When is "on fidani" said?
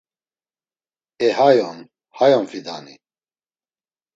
2.39-2.95